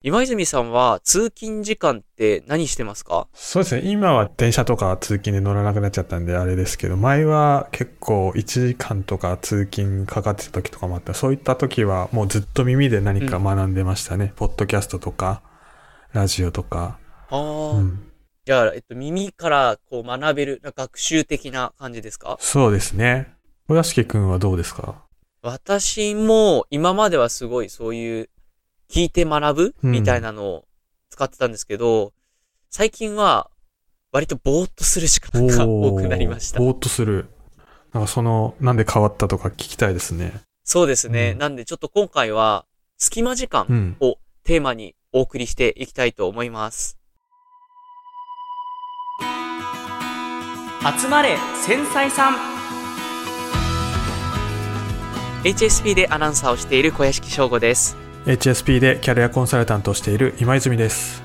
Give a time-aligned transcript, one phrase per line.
[0.00, 3.26] 今泉さんは通勤時間って何してますか？
[3.34, 3.90] そうですね。
[3.90, 11.14] 今は電車とか通勤で乗らなくなっちゃったんであれですけど、前は結構1時間とか通勤かかってた時とかもあった。
[11.14, 14.32] そういった時はもうずっと耳で何か学んでましたね。
[14.36, 15.42] ポッドキャストとか、
[16.12, 17.00] ラジオとか。
[17.30, 18.04] ああ、うん
[18.46, 22.36] じゃあ、えっと、耳からこう学べる、学習的な感じですか？
[22.38, 23.34] そうですね。
[23.66, 25.02] 小屋敷くんはどうですか？
[25.42, 28.30] 私も今まではすごいそういう
[28.90, 30.64] 聞いて学ぶうんみたいなのを
[31.10, 32.12] 使ってたんですけど、
[32.70, 33.50] 最近は
[34.12, 36.60] 割とぼーっとする時間が多くなりました。
[36.60, 37.28] ぼーっとする。
[37.92, 40.40] なんかその、なんで変わったとか聞きたいですね。
[40.64, 41.32] そうですね。
[41.32, 42.64] うんなんでちょっと今回は
[42.96, 43.96] 隙間時間うん。
[44.00, 46.98] をテーマにお送りしていきたいと思います。
[51.00, 52.34] 集まれ繊細さん
[55.42, 58.07] HSP でアナウンサーをしている小屋敷翔吾です。
[58.26, 61.22] HSP でキャリアコンサルタントをしている今泉です。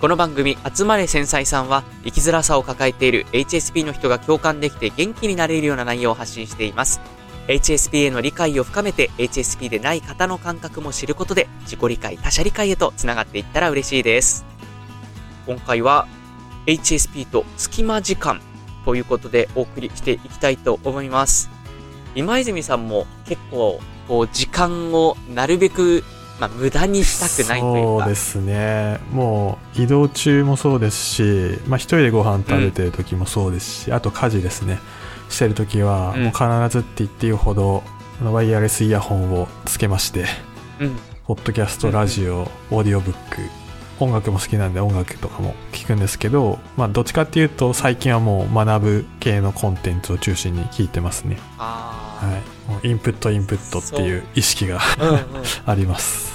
[0.00, 7.00] この番組、集まれ繊細さんは、生きづらさを抱えている HSP の人が共感できて元気になれるような内容を発信しています。
[7.46, 14.44] HSP への理解を深めて、HSP でない方の感覚も知ることで、自己理解、他者理解へとつながっていったら嬉しいです。
[15.46, 16.08] 今回は、
[16.66, 18.40] HSP と隙間時間
[18.84, 21.48] ということでお送りしていきたいと思います。
[22.14, 26.04] 今泉さんも結構、こう、時間をなるべく、
[26.40, 28.04] まあ、無駄にしたくないというか。
[28.04, 28.98] そうですね。
[29.12, 34.80] もう移動中もそうですし、まあ一人でご飯食べてる時もそうですし、あと家事ですね。
[35.28, 37.84] してる時は、うんもう必ずって言っていいほど、
[38.20, 40.26] あのワイヤレスイヤホンをつけまして、
[40.80, 40.96] うん。
[41.26, 43.40] ポッドキャスト、ラジオ、オーディオブック、
[44.00, 51.38] 音楽も好きなんで音楽とかも聞くんですけど、まあどっちかっていうと最近はもう学ぶ系のコンテンツを中心に聞いてますね。
[51.58, 51.91] ああ。
[52.26, 52.70] はい。
[52.70, 55.18] もうインプットインプットっていう意識がうんうん、
[55.66, 56.32] あります。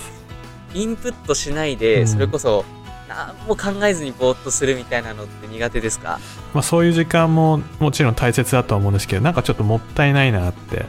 [0.74, 2.08] インプットしないで、うん。
[2.08, 2.66] それこそ
[3.08, 6.20] 何も考えずにぼーっとするみたいなのって苦手ですか？
[6.54, 10.86] まあ、そういう時間ももちろん大切だとは思うんですけどなんかちょっともったいないなって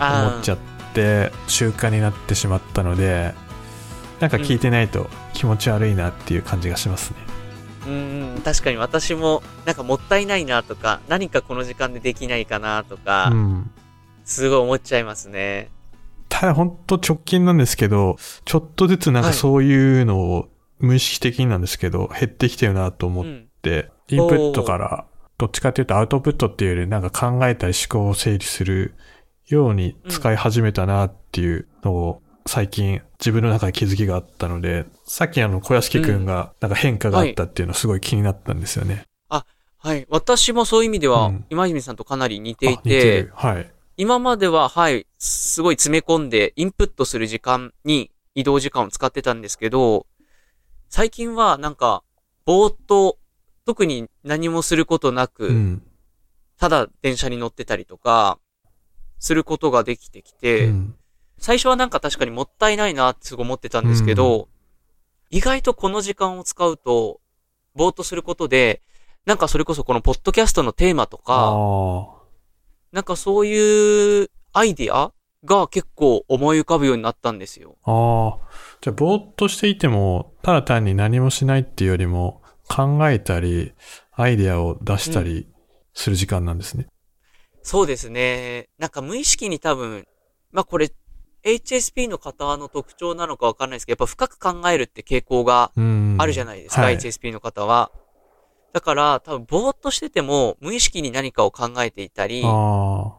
[0.00, 0.60] 思っちゃうっ
[0.94, 3.34] て習慣になってしまったので
[4.20, 7.16] なんか聞いてないと気持ち悪いなっていう感じがしますね、
[7.86, 7.90] う
[8.38, 8.42] ん。
[8.44, 13.70] 確かに私もなんかもったいないなとか何かこの時間でできないかなとか、うん、
[14.24, 15.70] すごい思っちゃいますね。
[16.28, 19.36] ただ本当直近なんですけどちょっとずつなんかはい。
[19.36, 20.48] そういうのを
[20.80, 23.48] 無意識的になんですけど減ってきてるなと思っうん。
[23.62, 25.06] て、インプットから
[25.38, 28.94] どっちかっていうとアウトプットっていうよりなんか考えたり思考を整理する
[29.46, 39.04] ように使い始めたなっていうのを最近自分の中で気づきがあったので、さっきあの小屋敷くんがなんか変化があったっていうのすごい気になったんですよね。
[39.84, 40.06] はい。
[40.08, 41.44] 私もそういう意味では、うん。
[41.50, 43.32] 今泉さんとかなり似ていあ似ててる。
[43.34, 43.70] はい。
[43.96, 50.06] 今までははいすごい詰め込んでインプットする時間に移動時間を使ってたんですけど
[50.88, 52.02] 最近はなんか
[52.44, 53.18] ぼーっと
[53.64, 55.82] 特に何もすることなく、うん。
[56.58, 58.38] ただ電車に乗ってたりとか、
[59.18, 60.94] することができてきて、うん。
[61.38, 64.48] 最初はなんか確かにもったいないなってすごい思ってたんですけど、
[65.30, 67.20] 意外とこの時間を使うと、
[67.74, 68.82] ぼーっとすることで、
[69.24, 72.13] なんかそれこそこのポッドキャストのテーマとか、あ
[72.94, 75.12] なんかそういうアイディア
[75.44, 77.76] が結構思い浮かぶようになったんですよ。
[77.82, 77.90] あ。
[77.90, 78.48] ああ。
[78.80, 83.74] じゃあぼーっとしていても、ただ単に何もしないっていうよりも考えたり、
[84.12, 85.48] アイデアを出したり
[85.92, 86.86] する時間なんですね。
[87.64, 88.68] そうですね。
[88.78, 90.06] なんか無意識に多分、
[90.52, 90.92] まあこれ、
[91.42, 96.16] HSP の方の特徴なのかわかんないですけど、やっぱ深く考えるって傾向がうん。
[96.20, 97.90] あるじゃないですか、はい HSP の方は。
[98.74, 103.14] だから、多分、ぼーっとしてても、無意識に何かを考えていたり、あ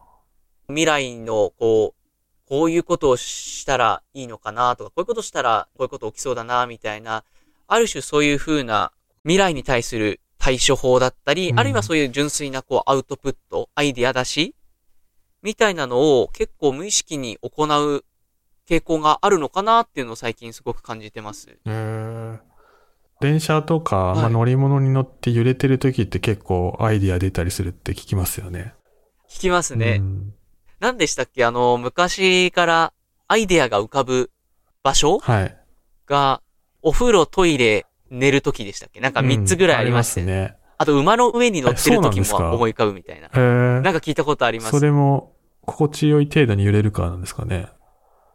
[0.68, 7.24] 未来の、こう、こういうことをしたらいいのかなとか、こういうことしたら、こういうこと起きそうだな、みたいな、
[7.68, 14.54] ある種そういう風な、未来に対する対処法だったり、うんあるいはそういう純粋な、こう、アウトプット、アイディア出し
[15.40, 18.04] みたいなのを結構無意識に行う
[18.68, 21.48] 傾向があるのかなっていうのを最近すごく感じてます。
[21.64, 21.70] あ。
[21.70, 22.55] へえ。
[23.20, 28.74] 電車とか、はいまあ、乗り物に乗って揺れてる時って結構アイディア出たりするって聞きますよね。
[29.28, 29.96] 聞きますね。
[30.00, 30.34] うん
[30.78, 31.42] 何でしたっけ？
[31.46, 32.92] あの、昔から
[33.28, 34.30] アイデアが浮かぶ
[34.82, 35.56] 場所はい。
[36.06, 36.42] が、
[36.82, 39.00] お風呂、トイレ、寝る時でしたっけ？
[39.00, 40.40] なんか3つぐらいありましたうんよね。
[40.48, 40.56] ね。
[40.76, 43.28] あと、馬の上に乗ってる時も思い浮かぶみたいな。
[43.28, 43.38] へえ。
[43.80, 44.70] なんか聞いたことあります？
[44.78, 44.84] そ。
[44.84, 47.68] れも心地よい程度に揺れるからなんですかね。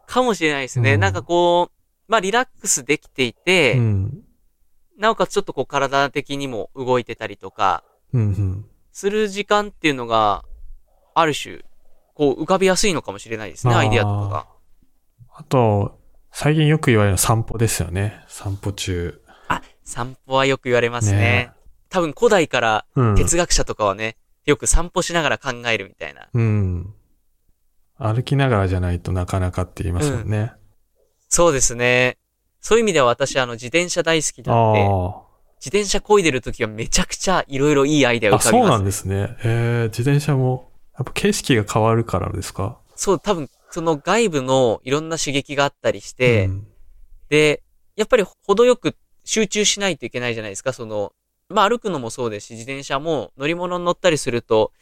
[0.08, 0.94] かもしれないですね。
[0.94, 1.72] うんなんかこう、
[2.10, 4.22] まあ、リラックスできていて、うん。
[5.02, 7.82] なおかつちょっとこう体的にも動いてたりとか、
[8.14, 8.66] うんうん。
[8.92, 10.44] する時間っていうのが、
[11.12, 11.64] ある種、
[12.14, 14.46] こう浮かびやすいのかもしれないですね、アイデアとかが。
[15.34, 15.98] あと、
[16.30, 18.22] 最近よく言われる散歩ですよね。
[18.28, 19.20] 散歩中。
[19.48, 21.18] あ、散歩はよく言われますね。
[21.18, 21.52] ね
[21.90, 23.14] 多分古代からうん。
[23.16, 26.28] 哲学者とかはね、よく散歩しながら考えるみたいな。
[26.32, 26.94] うん。
[27.98, 30.52] 歩きながらじゃないとなかなかって言いますもんね。
[31.28, 32.18] そうですね。
[32.62, 35.22] そういう意味では私、あの、自転車大好きなんで、あ
[35.64, 39.36] 自転車漕いでる時はめちゃくちゃいろいろいいアイデア浮かびます、そうなんですね。
[39.44, 42.78] えー、自転車も、やっぱ景色が変わるからですか？
[42.96, 46.66] そう、多分、その外部のいろんな刺激があったりして、うん。
[47.28, 47.62] で、
[47.96, 48.94] やっぱり程よく
[49.24, 51.12] 集中しないといけないじゃないですか、その、
[51.48, 54.72] まあ歩くのもそうですし、自転車も乗り物に乗ったりすると、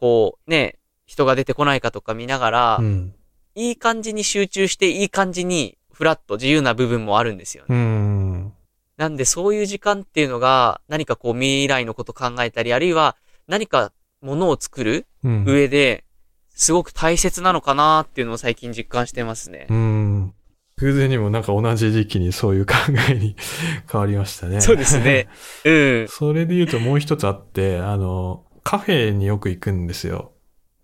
[0.00, 3.14] こう、ね、人が出てこないかとか見ながら、うん。
[3.54, 7.74] いい感じに集中して、いい感じに、フラット、自由な部分もあるんですよね。
[7.74, 8.52] うん。
[8.96, 13.16] なんで、そういう時間っていうのが、何かこう未来のこと考えたり、あるいは
[13.48, 13.90] 何か
[14.22, 15.44] ものを作るうん。
[15.44, 16.04] 上で、
[16.50, 19.66] すごく大切なのかなっていうのを最近実感してますね。
[19.68, 20.34] うん。
[20.76, 22.74] 偶然にもなんか同じ時期にそういう考
[23.10, 23.34] えに
[23.90, 24.60] 変わりましたね。
[24.60, 25.26] そうですね。
[25.64, 25.72] う
[26.04, 26.06] ん。
[26.08, 30.30] それで言うともう一つあって、あの、カフェによく行くんですよ。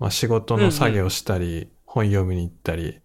[0.00, 2.98] まあ仕事の作業したり、本読みに行ったり。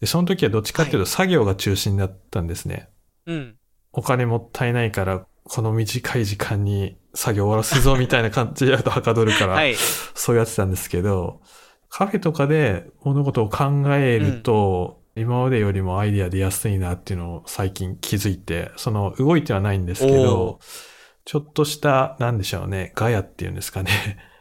[0.00, 2.88] で、その時はどっちかっていうと作業が中心だったんですね。
[3.26, 3.56] うん。
[3.92, 9.74] お金もったいないから、この短い時間に作業終わらすぞみたいな感じだとはかどるから、はい。
[9.74, 11.40] そうやってたんですけど、
[11.88, 20.58] カフェとかで物事を考えると、今までよりもアイディア出やすいなっていうのを最近気づいて、その動いてはないんですけおど、
[21.24, 23.90] ちょっとした、なんでしょうね、ガヤっていうんですかね。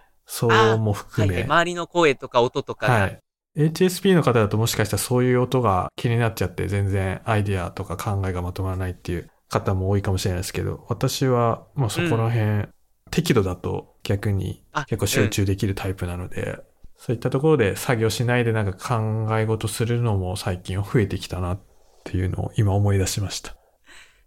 [0.29, 1.43] そうも含はいはい。
[1.43, 1.43] め。
[1.45, 3.11] 周りの声とか音とかが。
[3.57, 3.71] はい。
[3.71, 12.67] HSP の方だともしかしたらそういう音が気になっちゃって全然アイディアとか考えがまとまらないっていう方も多いかもしれないですけど、私はまあそこら辺、
[13.09, 16.59] 適度だと逆にあ結構集中できるタイプなので、
[16.97, 21.59] そういったところで作業しないでなんか考え事するのも最近増えてきたなっ
[22.03, 23.55] ていうのを今思い出しました。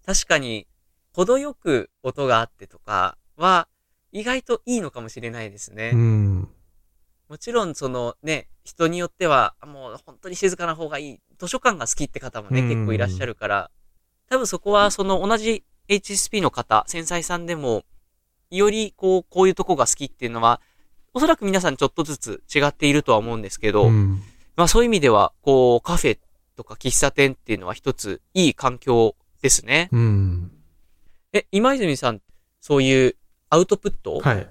[0.07, 0.67] 確かに、
[1.13, 3.69] 程よく音があってとかは、
[4.13, 5.91] 意外といいのかもしれないですね。
[5.95, 6.49] うん。
[7.31, 11.21] もちろん、そのね、人によっては、もう本当に静かな方がいい。
[11.39, 13.71] 図書館が好きって方もね、うん結構いらっしゃるから、
[14.29, 17.85] 多分そこは、その同じ HSP の方、繊細さんでも、
[18.51, 20.61] よりこう、こういうとこが好きっていうのは、
[21.15, 24.21] おそらく皆さんちょっとずつ違っているとは思うんですけど、うん。
[24.57, 26.19] まあそういう意味では、こう、カフェ
[26.57, 29.89] とか喫茶店っていうのは一ついい環境ですね。
[29.93, 30.51] うん。
[31.33, 32.21] え、今泉さん、
[32.61, 33.17] そういう
[33.51, 34.49] アウトプットはい。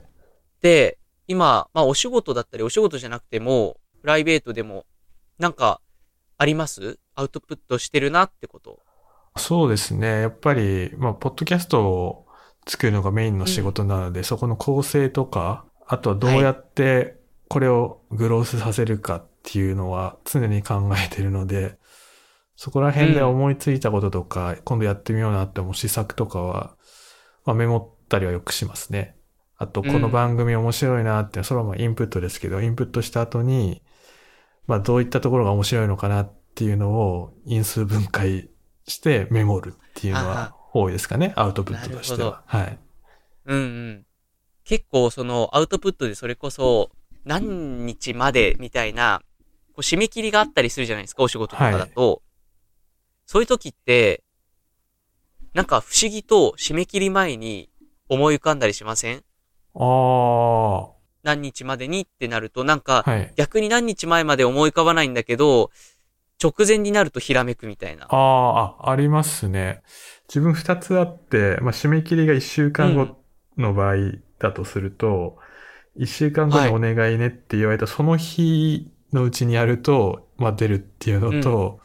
[0.61, 0.98] で、
[1.29, 4.85] 今、まあお仕事だったりお仕事じゃなくても、プライベートでも、
[5.37, 5.79] なんか、
[6.39, 6.97] あります？
[7.15, 8.79] アウトプットしてるなってこと。
[9.37, 10.21] そうですね。
[10.21, 12.25] やっぱり、まあ、ポッドキャストを
[12.67, 17.17] 作るのがメインの仕事なので、そこの構成とか、あとはどうやって
[17.47, 21.77] これをグロースさせるかっていうのは常に考えてるので、
[22.55, 26.75] そこら辺で思いついたこととか、今度やってみようなって思う施策とかは、
[27.45, 29.15] まあ、メモったりはよくしますね。
[29.61, 33.83] あと、この番組面白いなって、それはまあインプットですけど、インプットした後に、
[34.67, 38.49] まあどういったところが面白いのかなっていうのを因数分解
[38.87, 42.41] してメモるっていうのあはは多いですかね、アウトプットとしては。
[42.45, 42.79] はい。
[43.47, 44.05] うんうん。
[44.63, 46.91] 結構そのアウトプットでそれこそ
[47.25, 49.21] 何日までみたいな、
[49.73, 52.21] こう締め切りがあったりするじゃないですか、お仕事とかだと。
[53.25, 54.23] そういう時って、
[55.53, 57.69] なんか不思議と締め切り前に
[58.07, 59.23] 思い浮かんだりしません？
[59.79, 60.93] ああ、は
[61.23, 63.33] 何日までにってなると、なんかい。
[63.35, 65.71] 逆に何日前まで思い浮かばないんだけど、
[66.41, 68.05] 直前になるとひらめくみたいな。
[68.05, 69.81] ああ、あ、ありますね。
[70.27, 73.17] 自分二つあって、まあ、締め切りが一週間後
[73.57, 73.95] の場合
[74.39, 75.37] だとすると、
[75.95, 81.81] 一、週間後にお願いねって言われたその日のうちにやると、まあ、出るっていうのと、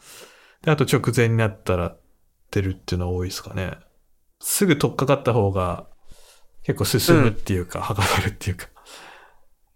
[0.61, 1.97] で、あと直前になったら
[2.51, 3.73] 出るっていうのは多いですかね。
[4.39, 5.87] すぐ取っかかった方が
[6.65, 8.67] 結構進むっていうか、はかどるっていうか。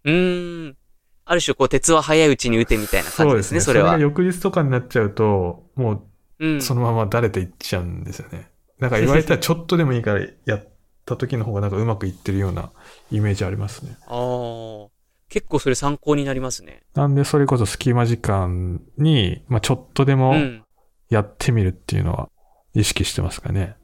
[0.04, 0.76] うーん。
[1.24, 3.92] ある種こう鉄は早いうちに打てみたいな感じですね、それは。
[3.92, 6.02] が翌日とかになっちゃうと、もう。
[6.40, 8.50] うんそのままだれていっちゃうんですよね。
[8.78, 10.68] なんか言われたらちょっとでもいいからやっ
[11.04, 12.72] た時の方がなんかうまくいってるような
[13.10, 13.96] イメージありますね。
[14.08, 14.88] ああ。
[15.28, 16.82] 結構それ参考になりますね。
[16.94, 20.64] なんでそれこそ隙間時間に、まあちょっとでうもん。
[21.10, 22.30] やってみるっていうのは
[22.72, 23.76] 意識してますかね。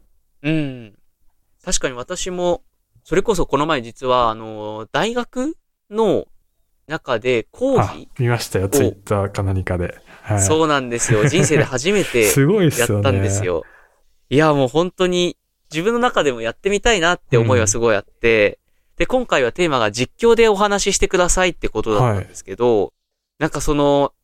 [0.42, 0.98] うん。
[1.62, 2.62] 確かに私も、
[3.06, 5.56] それこそこの前実は、あの、大学
[5.92, 6.26] の
[6.88, 8.68] 中で講あ義、見ましたよ。
[8.68, 9.96] ツイッターか何かで。
[10.22, 10.40] はい。
[10.42, 11.24] そうなんですよ。
[11.24, 12.76] 人生で初めて すごい。
[12.76, 13.62] やったんですよ。
[14.28, 15.36] いや、もう本当に
[15.70, 18.58] 自分の中でもやってみたいなって思いはすごいあって、
[18.96, 22.92] で、今回はテーマが実況でお話ししてくださいってことだったんですけど、
[23.38, 24.14] なんかその、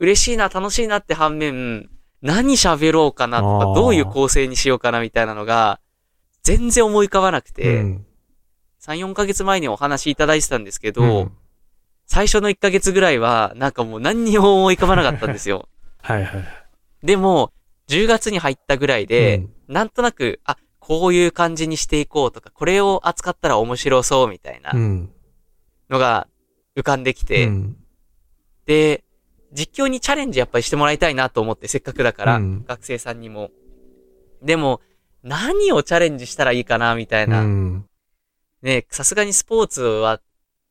[0.00, 1.90] 嬉しいな、楽しいなって反面、
[2.22, 5.78] 何喋ろうかなとか、どういう構成にしようかなみたいなのが、
[6.42, 8.06] 全然思い浮かばなくて、うん
[8.86, 11.32] 3、4ヶ月前にお話いただいてたんですけど、うん
[12.06, 15.70] 最初の1ヶ月ぐらいは、なんかもう何にも思い浮かばなかったんですよ。
[16.02, 16.44] はいはい。
[17.02, 17.50] でも、
[17.88, 25.10] 10月に入ったぐらいで、うんなんとなく、あ、こういう感じにしていこうとか、これを扱ったら面白そうみたいなうん。
[25.88, 26.28] のが
[26.76, 27.76] 浮かんできて、うん
[28.66, 29.02] で、
[29.54, 33.50] 実況にチャレンジやっぱりしてもらいたいなと思って、せっかくだから、うん学生さんにも。
[34.42, 34.82] でも、
[35.22, 37.42] 何をチャレンジしたらいいかなみたいな。
[38.64, 40.20] うんね、さすがにスポーツは、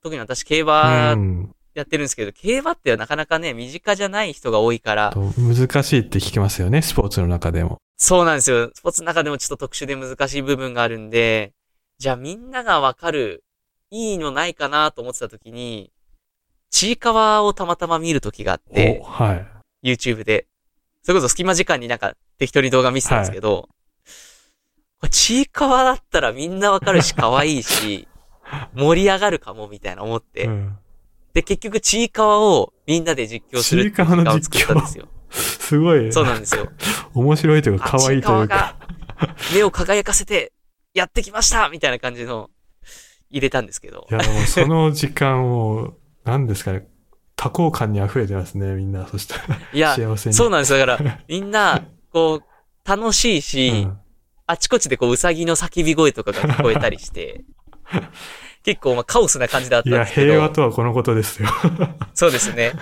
[0.01, 7.77] 特に私競う馬んやってるんですけど、競馬ってなかなかね、身近じゃない人が多いから、と難しいって聞きますよね、スポーツの中でも。
[7.97, 8.71] そうなんですよ。
[8.73, 11.53] スポーツの中でもちょっと特殊で難しい部分があるんで、
[11.99, 13.43] じゃあみんながわかる、
[13.91, 15.91] いいのないかなと思ってた時に、
[16.69, 19.35] ちいかわをたまたま見る時があってお、は
[19.83, 19.91] い。
[19.91, 20.47] YouTube で。
[21.03, 23.72] それこそ隙間時間になんか適当に動画見てたんですけど、これ
[25.09, 28.07] ちいかわだったらみんなわかるし可愛いし、
[28.75, 30.45] 盛り上がるかもみたいな思って。
[30.45, 30.77] うん
[31.33, 35.07] で、結局ちいかわをみんなで実況するっていう時間を作ったんですよ。
[35.31, 36.69] すごい、そうなんですよ。
[37.15, 38.75] 面白いというか、可愛いというか。
[39.53, 40.53] 目を輝かせて
[40.93, 42.51] やってきましたみたいな感じの
[43.31, 44.13] 入れたんですけどい。
[44.13, 46.87] や、もうその時間を、何ですかね、
[47.35, 49.07] 多幸感に溢れてますね、みんな。
[49.07, 50.35] そしたら、いや、幸せに。
[50.35, 50.85] そうなんですよ。
[50.85, 53.97] だから、みんな、こう、楽しいし、うん
[54.45, 57.43] あちこちでこう、うさぎの叫び声とかが聞こえたりして、
[58.63, 60.27] 結構、まあ、カオスな感じだったいや、んですけど。
[60.27, 61.49] 平和とはこのことですよ。
[62.13, 62.73] そうですね。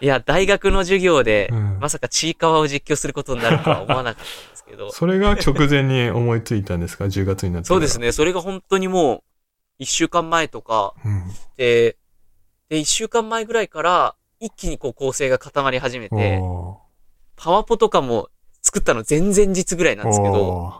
[0.00, 4.90] いや、大学の授業で、うんまさかちいかわを実況することになるとは思わなかったんですけど。
[4.92, 7.64] それが直前に思いついたんですか ?10 月になって。
[7.64, 7.68] ね。
[7.68, 8.12] そうですね。
[8.12, 9.22] それが本当にもう、
[9.78, 11.24] 一週間前とか、うん。
[11.56, 11.96] で、
[12.68, 16.80] で、一週間前ぐらいから、一気にこう構成が固まり始めて、お
[17.36, 18.28] パワポとかも
[18.72, 20.72] 作ったの前々日ぐらいなんーですけど、お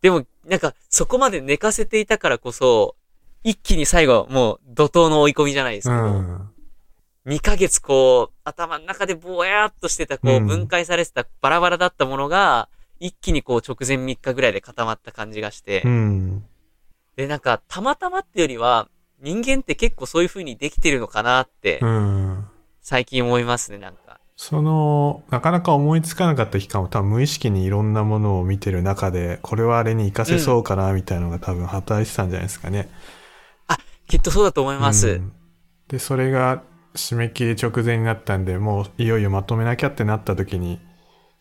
[0.00, 2.96] でも、なんか、そこまで寝かせていたからこそ、
[3.44, 6.50] 一気に最後、もう、怒涛の追い込みじゃないですーけど、うん。
[7.26, 16.44] 2ヶ月こう、頭の中でぼやーっとしてた、こう、うん分解されてたバラバラだったものが、一気にこう、直前3日ぐらいで固まった感じがして、うん。
[17.16, 18.88] で、なんか、たまたまってよりは、
[19.20, 22.48] 人間って結構そういう風にできてるのかなってう、ん。
[22.80, 24.09] 最近思いますね、なんか。
[24.42, 32.88] その、なかなか思いつかなかった期間を多分無意識にいろんなものを見てる中で、これはあれに活かせそうかな、みたいなのが多分働いてたんじゃないですかね。
[34.08, 35.08] きっとそうだと思います。
[35.08, 35.32] うん
[35.88, 36.62] で、それが
[36.94, 40.80] 締め切り直前になったんで、もういよいよまとめなきゃってなった時に、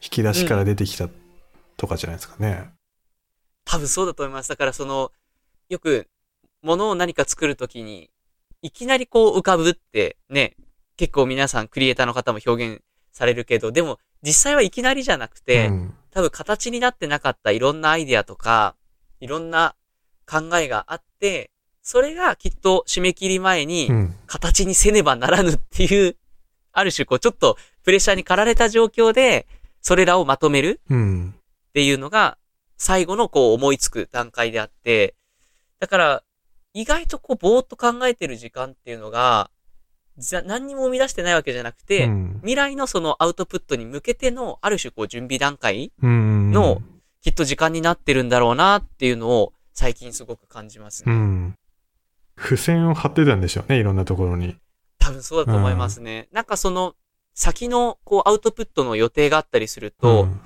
[0.01, 1.07] 引き出しから出てきた
[1.77, 2.69] とかじゃないですかね。
[3.63, 4.49] 多分そうだと思います。
[4.49, 5.13] だからその、
[5.69, 6.09] よく、
[6.63, 8.09] 物を何か作るときに、
[8.61, 10.57] いきなりこう浮かぶってね、
[10.97, 18.75] 結構皆さんクリエイターの方も表現されるけど、でも実際はいきなりじゃなくて、うん多分形になってなかったいろんなアイデアとか、
[19.19, 19.75] いろんな
[20.25, 21.51] 考えがあって、
[21.81, 24.15] それがきっと締め切り前にうん。
[24.27, 26.15] 形にせねばならぬっていう、
[26.71, 29.47] ある種こうちょっとプレッシャーに駆られた状況で、
[29.81, 31.35] それらをまとめるうん。
[31.69, 32.37] っていうのが、
[32.77, 35.15] 最後のこう思いつく段階であって、
[35.79, 36.23] だから、
[36.73, 39.49] 意外とこうぼーっと考えてる時間っていうのが、
[40.19, 46.51] じゃ何にも生み出してないわけじゃなくて、うん未来のそのアウトプットに向けての、ある種こう準備段階うん。
[46.51, 46.81] の、
[47.21, 51.13] きっと時間になってるんだろうなっていうのを、最近すごく感じますね。
[51.13, 51.55] うん。
[52.37, 54.55] 付箋を貼ってたんでしょうね、いろんなところに。
[54.99, 56.27] 多分そうだと思いますね。
[56.31, 56.95] なんかその、
[57.33, 60.41] 先のこうアウトプットの予定があったりすると、うん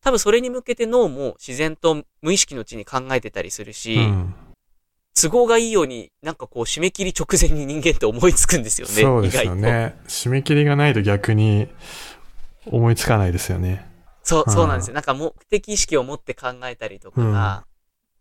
[0.00, 4.34] 多分それに向けて脳も自然と無意識のうちに考えてたりするし、うん
[5.20, 8.94] 都合がいいように、なんかこう、締め切り直前に人間って思いつくんですよね。
[8.94, 9.54] そうですよ。
[9.54, 9.98] ね。
[10.06, 11.68] 締め切りがないと逆に
[12.66, 13.88] 思いつかないですよね。
[14.22, 14.94] そう、うんそうなんですよ。
[14.94, 17.64] なんか目的意識を持って考えたりとかが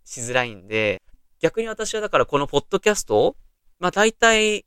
[0.05, 1.01] しづらいんで、
[1.39, 3.35] 逆に私はだからこのポッドキャストを、
[3.79, 4.65] まあ大体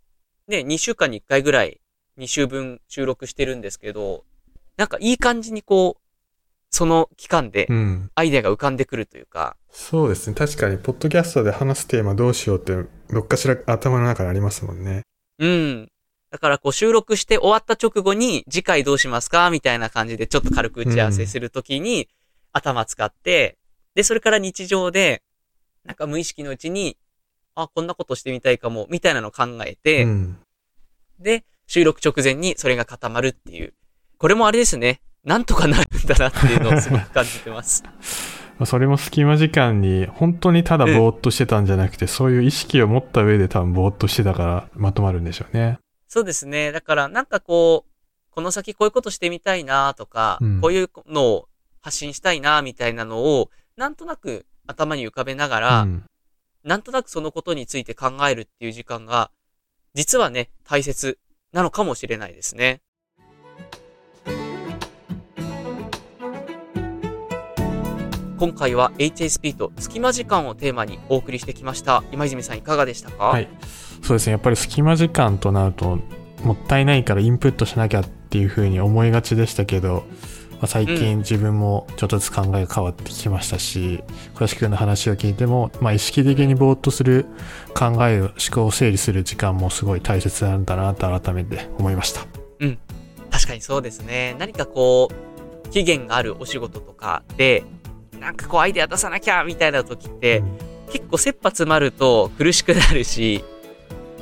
[0.49, 1.81] ね、2週間に1回ぐらい
[2.19, 4.25] 2週分収録してるんですけど、
[4.77, 6.10] なんかいい感じにこう、
[6.71, 8.11] その期間でうん。
[8.15, 10.35] アイデアが浮かんでくるというか、そうですね。
[10.35, 15.03] 確かに、ポッドキャストで話すテーマどうしようって、どっかしら頭の中にありますもんね。
[15.39, 15.89] うん。
[16.31, 22.09] だからこう収録して終わった直後に次回どうしますかみたいな感じでちょっと軽く打ち合わせするときに
[22.53, 23.59] 頭使って、
[23.95, 25.23] で、それから日常で、
[25.85, 26.97] なんか無意識のうちに、
[27.55, 30.39] あ、こんなことしてみたいかも、みたいなのを考えて、うん。
[31.19, 33.75] で、収録直前にそれが固まるっていう。
[34.19, 35.01] これもあれですね。
[35.25, 37.83] なんとかなるんだなっていうのをすごく感じてます。
[37.85, 37.93] ま
[38.61, 45.79] あそれも隙間時間に、本当にただぼーっとしてたんじゃなくて、そういう意識を持った上で多分ぼーっとしてたからまとまるんでしょうね。
[46.09, 46.73] そうですね。
[46.73, 47.91] だからなんかこう、
[48.31, 51.49] この先こういうことしてみたいなとか、うんこういうのを
[51.81, 56.05] 発信したいなみたいなのを、なんとなく頭に浮かべながら、うん
[56.63, 59.31] なんとなくそのことについて考えるっていう時間が、
[59.95, 61.19] 実はね、大切
[61.53, 62.83] なのかもしれないですね。
[68.41, 72.03] 今回は HSP と隙間時間をテーマにお送りしてきました。
[72.11, 73.25] 今泉さんいかがでしたか？
[73.25, 73.47] はい。
[74.03, 74.33] そうですね。
[74.33, 75.99] やっぱり隙間時間となると、
[76.43, 80.05] もったいないからインプットしなきゃっていうふうに思いがちでしたけど、
[80.53, 87.27] まあ、最うん近自分もちょっとずつ考えが変わってきましたし、小林くんの話を聞いても、まあ、意識的にぼーっとする
[87.75, 92.23] 考えを、思考を整理する時間もすごい大切なんだなと改めて思いました。
[93.31, 94.35] 確かにそうですね。
[94.39, 95.11] 何かこ
[95.67, 97.65] う、期限があるお仕事とかで、
[98.21, 100.43] なんかこうアイデア出さなきゃみたいな時って、
[100.93, 103.43] 結構切羽詰まると苦しくなるし、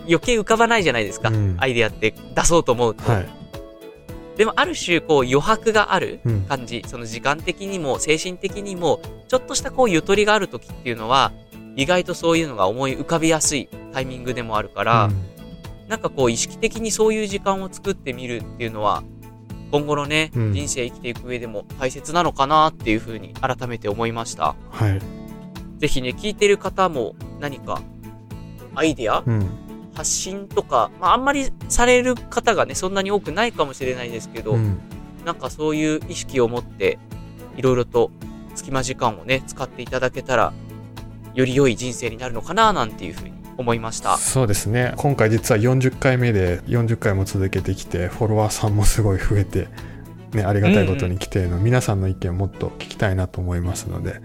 [0.03, 1.29] 余計浮かばないじゃないですか。
[1.29, 3.11] うんアイデアって出そうと思うと。
[3.11, 3.29] はい。
[4.37, 6.43] でもある種こう余白があるうん。
[6.43, 11.33] 感じ、その時間的にも精神的にも、ちょっとしたこうゆとりがある時っていうのは、
[11.75, 15.25] 意外とそういうのが思い浮かびやすいタイミングでもあるから、うん
[15.89, 19.03] なんかこう意識的にそういう時間を作ってみるっていうのは、
[19.71, 24.55] 今後のね、うん人生生きていく上でも大切なのかなっていうふうに改めて思いました。
[24.71, 25.01] はい。
[25.79, 27.83] ぜひね、聞いてる方も何か
[28.75, 29.23] アイデア？
[29.27, 29.49] うん。
[29.95, 34.79] 発信とか、まああんまりされる方がね、そんなに多くないかもしれないですけど、うん。
[35.25, 36.99] なんかそういう意識を持って、
[37.57, 38.11] いろいろと
[38.55, 40.53] 隙間時間をね、使っていただけたら、
[41.35, 44.17] より良い人生になるのかななんていうふうに思いました。
[44.17, 44.95] そうですね。
[44.97, 49.69] 今回実は40回目で40回も続けてきて、フォロワーさんもすごい増えて、
[50.33, 54.23] ね、ありがたいことに来てるの、皆さんの意見をもっと聞きたいなと思いますので、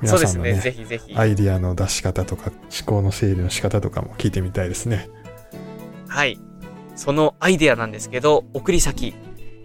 [0.00, 1.14] 皆さんのね、ぜひぜひ。
[1.16, 5.08] アイディアの出し方とか、思考の整理の仕方とかも聞いてみたいですね。
[6.06, 6.38] はい。
[6.94, 9.14] そのアイデアなんですけど、送り先。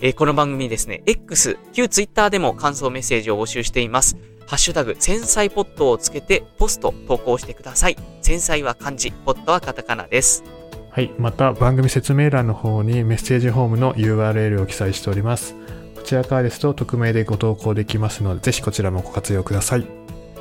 [0.03, 4.17] えーこの番組ですね、X、旧 Twitter でも感想メッセージを募集しています。
[4.47, 7.97] ハッシュタグ、繊細ポットをつけて、ポスト投稿してください。
[8.21, 10.43] 繊細は漢字、ポットはカタカナです。
[10.89, 11.11] はい。
[11.17, 15.55] また、番組説明欄の方にメッセージフォームの URL を記載しております。
[15.95, 19.85] こちらからですと匿名でご投稿できますので、ぜひこちらもご活用ください。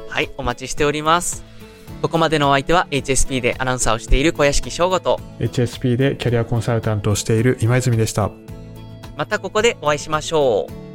[0.09, 1.45] はい、お待ちしております。
[2.03, 8.31] ここまでのお相手は HSP でアナウンサーをしている小屋敷翔吾と、HSP でキャリアコンサルタントをしている今泉でした。
[9.17, 10.89] またここでお会いしましょう。